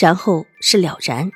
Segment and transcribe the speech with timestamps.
[0.00, 1.30] 然后是了然。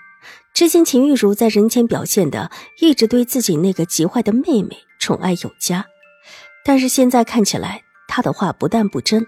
[0.54, 2.50] 之前秦玉茹在人前表现的，
[2.80, 5.86] 一直对自己那个极坏的妹妹宠爱有加，
[6.64, 9.24] 但是现在看起来，她的话不但不真，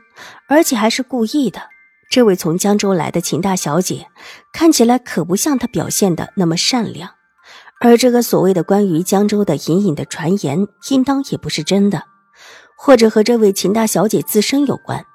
[0.48, 1.62] 而且还是故意的。
[2.10, 4.08] 这位从江州来的秦大小姐，
[4.52, 7.10] 看起来可不像她表现的那么善良。
[7.80, 12.02] 而这个所谓的关于江州的隐隐的传言，应当也不是真的，
[12.76, 15.06] 或者和这位秦大小姐自身有关。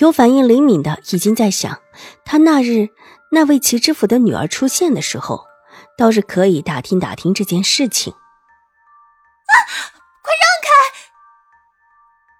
[0.00, 1.78] 有反应灵敏的已经在想，
[2.24, 2.88] 她那日。
[3.32, 5.44] 那位齐知府的女儿出现的时候，
[5.96, 8.12] 倒是可以打听打听这件事情。
[8.12, 9.54] 啊！
[10.22, 10.68] 快让开！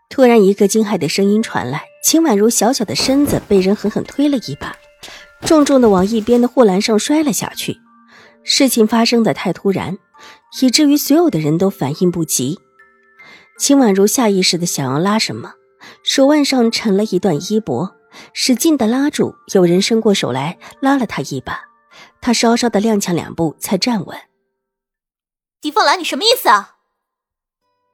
[0.08, 4.76] 突然，一个惊骇的声音传来，秦婉如小小的身子被人狠狠推了一把，
[5.42, 7.76] 重重的往一边的护栏上摔了下去。
[8.42, 9.98] 事情发生的太突然，
[10.60, 12.58] 以至于所有的人都反应不及。
[13.58, 15.54] 秦婉如下意识的想要拉什么，
[16.02, 17.99] 手腕上缠了一段衣帛。
[18.32, 21.60] 使劲的拉住，有人伸过手来拉了他一把，
[22.20, 24.18] 他稍稍的踉跄两步才站稳。
[25.60, 26.76] 狄凤兰，你什么意思啊？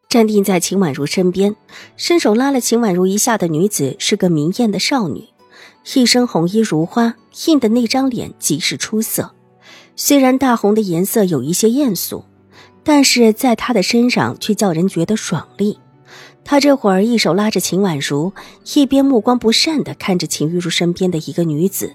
[0.08, 1.56] 站定在秦婉如身边，
[1.96, 5.28] 伸手拉了秦婉如一下的女子是个明艳的少女，
[5.94, 9.34] 一身红衣如花，映的那张脸极是出色。
[9.96, 12.24] 虽然大红的颜色有一些艳俗，
[12.84, 15.78] 但是在她的身上却叫人觉得爽利。
[16.48, 18.32] 他这会儿一手拉着秦婉如，
[18.72, 21.92] 一边目光不善地看着秦玉茹身边的一个女子，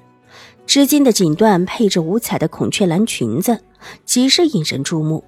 [0.68, 3.62] 织金的锦缎配着五彩的孔雀蓝裙子，
[4.06, 5.24] 极是引人注目。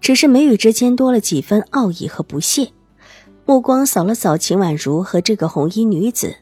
[0.00, 2.70] 只是眉宇之间多了几分傲意和不屑，
[3.44, 6.36] 目光扫了扫秦婉如和这个红衣女子，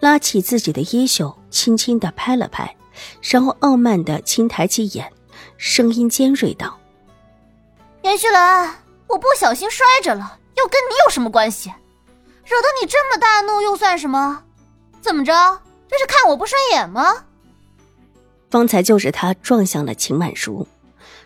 [0.00, 2.76] 拉起自己的衣袖，轻轻地拍了拍，
[3.22, 5.10] 然后傲慢地轻抬起眼，
[5.56, 6.78] 声音尖锐道
[8.04, 8.74] ：“严旭兰，
[9.08, 11.70] 我不小心摔着了。”又跟你有什么关系？
[12.44, 14.42] 惹得你这么大怒又算什么？
[15.00, 15.32] 怎么着？
[15.88, 17.24] 这是看我不顺眼吗？
[18.50, 20.66] 方才就是他撞向了秦婉如，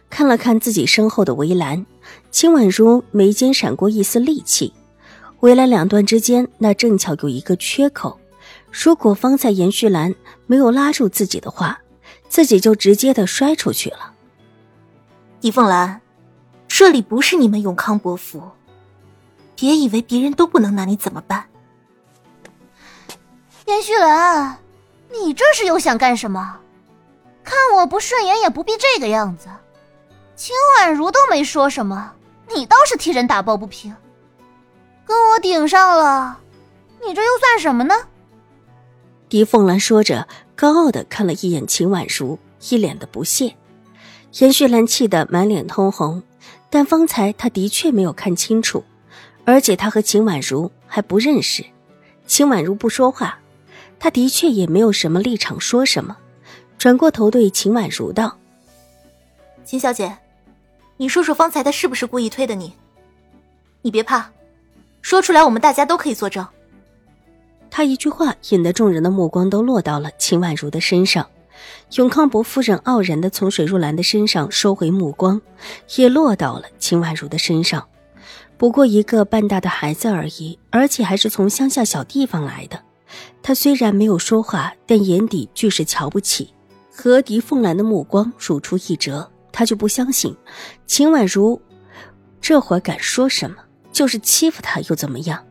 [0.09, 1.85] 看了看自己身后的围栏，
[2.31, 4.73] 秦婉如眉间闪过一丝戾气。
[5.41, 8.19] 围栏两段之间那正巧有一个缺口，
[8.71, 10.15] 如果方才严旭兰
[10.47, 11.81] 没有拉住自己的话，
[12.29, 14.13] 自己就直接的摔出去了。
[15.41, 16.01] 李凤兰，
[16.67, 18.43] 这里不是你们永康伯府。
[19.57, 21.47] 别以为别人都不能拿你怎么办，
[23.67, 24.59] 严旭兰，
[25.11, 26.61] 你这是又想干什么？
[27.43, 29.49] 看我不顺眼也不必这个样子。
[30.37, 32.13] 秦婉如都没说什么，
[32.55, 33.97] 你倒是替人打抱不平，
[35.07, 36.39] 跟我顶上了，
[37.07, 37.95] 你这又算什么呢？
[39.29, 42.39] 狄凤兰说着，高傲的看了一眼秦婉如，
[42.69, 43.57] 一脸的不屑。
[44.39, 46.23] 严旭兰气得满脸通红，
[46.69, 48.85] 但方才他的确没有看清楚。
[49.47, 51.65] 而且他和秦婉如还不认识，
[52.27, 53.39] 秦婉如不说话，
[53.99, 56.17] 他的确也没有什么立场说什么。
[56.77, 58.37] 转过头对秦婉如道
[59.65, 60.19] ：“秦小姐，
[60.97, 62.73] 你说说方才他是不是故意推的你？
[63.83, 64.31] 你别怕，
[65.01, 66.45] 说出来我们大家都可以作证。”
[67.71, 71.25] 他一句话引得众人的目光都落到了秦婉如的身上。
[71.95, 75.41] 永康伯夫人傲然的从水若兰的身上收回目光，
[75.95, 77.87] 也落到了秦婉如的身上。
[78.59, 82.83] 不过一个半大的孩子而已，而且还是从乡下小地方来的。
[83.43, 86.53] 他虽然没有说话，但眼底俱是瞧不起。
[86.91, 90.35] 和狄凤兰的目光如出一辙，他就不相信
[90.87, 91.61] 秦婉如
[92.41, 93.57] 这会儿敢说什么，
[93.93, 95.45] 就是欺负他又怎么样？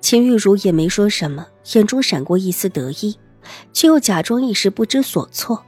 [0.00, 3.16] 秦玉茹也没说什么，眼中闪过一丝得意，
[3.72, 5.64] 却又假装一时不知所措。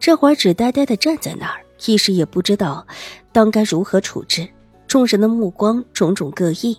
[0.00, 2.86] 这会儿只呆呆地站在那儿，一时也不知道
[3.30, 4.48] 当该如何处置。
[4.94, 6.78] 众人的目光种种各异，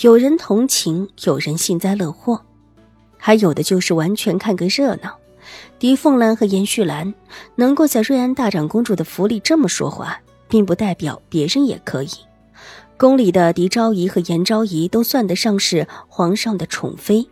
[0.00, 2.42] 有人同情，有人幸灾乐祸，
[3.16, 5.16] 还有的就是完全看个热闹。
[5.78, 7.14] 狄凤兰和严旭兰
[7.54, 12.10] 能够在瑞安大长公主的府里这么说话，并不代表别人也可以。
[12.96, 17.24] 宫里的狄昭仪和严昭仪都算得上是皇上的宠妃，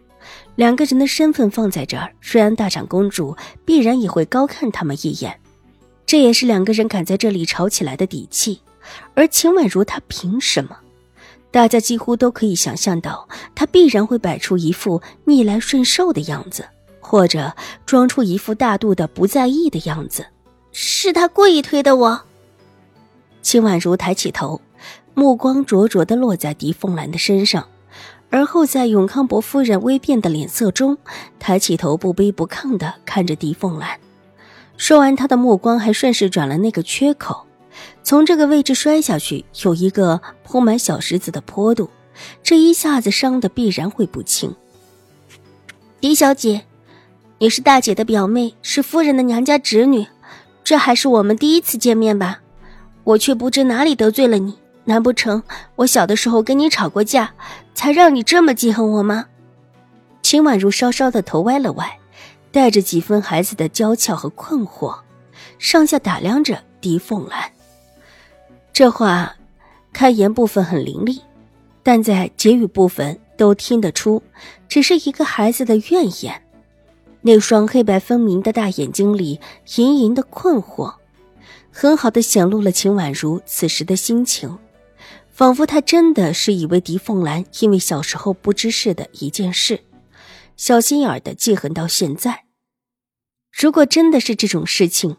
[0.55, 5.41] 两个人的身份放在这儿，瑞安大长公主必然也会高看他们一眼，
[6.06, 8.61] 这也是两个人敢在这里吵起来的底气。
[9.15, 10.77] 而秦婉如，她凭什么？
[11.50, 16.65] 大家几乎都可以想象到，她必然会摆出一副逆来顺受的样子，
[17.00, 17.53] 或者
[17.85, 20.27] 装出一副大度的不在意的样子。
[20.73, 22.23] 是他故意推的我。
[23.43, 24.61] 秦婉如抬起头，
[25.15, 27.67] 目光灼灼的落在狄凤兰的身上，
[28.31, 30.97] 而后在永康伯夫人微变的脸色中，
[31.41, 33.99] 抬起头，不卑不亢的看着狄凤兰。
[34.76, 37.44] 说完，他的目光还顺势转了那个缺口，
[38.11, 41.89] 从这个位置摔下去，有一个铺满小石子的坡度，
[42.43, 44.53] 这一下子伤的必然会不轻。
[46.01, 46.62] 狄小姐，
[47.39, 50.09] 你是大姐的表妹，是夫人的娘家侄女，
[50.65, 52.41] 这还是我们第一次见面吧？
[53.05, 55.41] 我却不知哪里得罪了你，难不成
[55.77, 57.33] 我小的时候跟你吵过架，
[57.75, 59.27] 才让你这么记恨我吗？
[60.21, 62.01] 秦婉如稍稍的头歪了歪，
[62.51, 64.99] 带着几分孩子的娇俏和困惑，
[65.61, 67.53] 上下打量着狄凤兰。
[68.73, 69.37] 这话
[69.93, 71.21] 开言部分很凌厉，
[71.83, 74.23] 但在结语部分都听得出，
[74.69, 76.43] 只是一个孩子的怨言。
[77.23, 79.39] 那双黑白分明的大眼睛里，
[79.77, 80.95] 隐隐的困惑。
[81.71, 84.59] 很好的显露了秦婉如此时的心情，
[85.29, 89.81] 仿佛她真的是以为狄凤兰因为小时候不知事的一件事，
[90.57, 92.45] 小心眼的记恨到现在。
[93.53, 95.19] 如果真的是这种事情，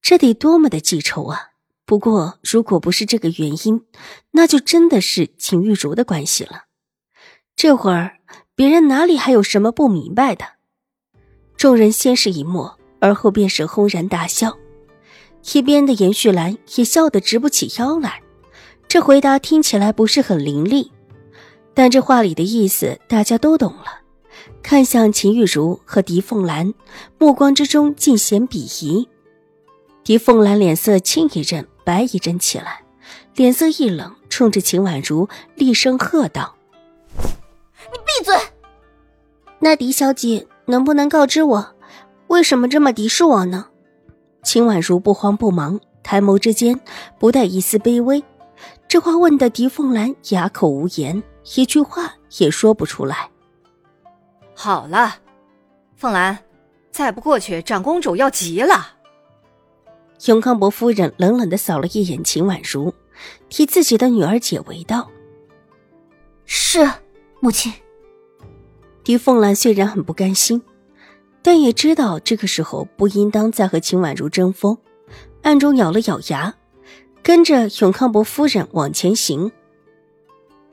[0.00, 1.49] 这得多么的记仇啊！
[1.90, 3.82] 不过如果不是这个原因，
[4.30, 6.66] 那就真的是秦玉茹的关系了。
[7.56, 8.18] 这会儿
[8.54, 10.44] 别人哪里还有什么不明白的？
[11.56, 14.56] 众人先是一默，而后便是轰然大笑。
[15.52, 18.22] 一边的严旭兰也笑得直不起腰来，
[18.86, 20.88] 这回答听起来不是很伶俐，
[21.74, 24.02] 但这话里的意思大家都懂了。
[24.62, 26.72] 看向秦玉茹和狄凤兰，
[27.18, 29.08] 目光之中尽显鄙夷。
[30.04, 32.82] 狄凤兰脸色青一阵白一阵起来，
[33.34, 36.54] 脸色一冷，冲着秦婉如厉声喝道
[37.16, 38.34] ：“你闭嘴！
[39.58, 41.74] 那狄小姐能不能告知我，
[42.28, 43.66] 为什么这么敌视我呢？”
[44.42, 46.80] 秦婉如不慌不忙，抬眸之间
[47.18, 48.22] 不带一丝卑微。
[48.88, 51.22] 这话问的狄凤兰哑口无言，
[51.56, 53.28] 一句话也说不出来。
[54.54, 55.14] 好了，
[55.96, 56.38] 凤兰，
[56.90, 58.99] 再不过去，长公主要急了。
[60.26, 62.92] 永康伯夫人冷冷的扫了一眼秦婉如，
[63.48, 65.10] 替自己的女儿解围道
[66.44, 66.90] ：“是，
[67.40, 67.72] 母亲。”
[69.02, 70.62] 狄凤兰虽然很不甘心。
[71.42, 74.76] 但也知道这个时候不应当再和秦婉如争锋，
[75.40, 76.54] 暗中咬了咬牙，
[77.22, 79.50] 跟着永康伯夫人往前行。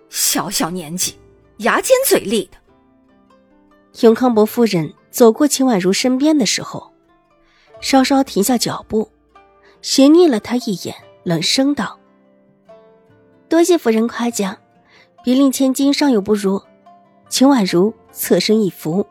[0.10, 1.16] 小小年纪，
[1.60, 2.58] 牙尖嘴利的。
[4.02, 6.92] 永康伯夫人走过秦婉如身边的时候，
[7.80, 9.10] 稍稍停下脚步，
[9.82, 12.00] 斜睨了他一眼，冷声道
[13.50, 14.58] ：“多谢夫人夸奖，
[15.24, 16.62] 别令千金尚有不如。”
[17.30, 19.06] 秦婉如侧身一扶。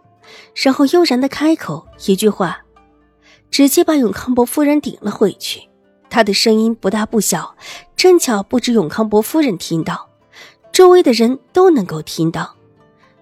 [0.55, 2.61] 然后悠然的开口一句话，
[3.51, 5.61] 直接把永康伯夫人顶了回去。
[6.11, 7.55] 他的声音不大不小，
[7.95, 10.09] 正巧不止永康伯夫人听到，
[10.73, 12.57] 周围的人都能够听到。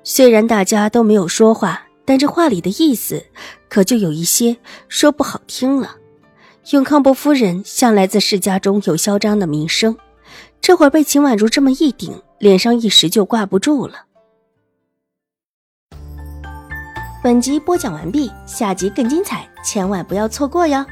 [0.03, 3.23] 虽然大家都没有说话，但这话里的意思
[3.69, 4.57] 可就有一些
[4.89, 5.97] 说不好听了。
[6.71, 9.95] 永康伯夫人向来在世家中有嚣张的名声，
[10.63, 14.07] 这会儿被秦婉如这么一顶，脸上一时就挂不住了。
[17.23, 20.85] 本集播讲完毕，下集更精彩，千万不要错过哟！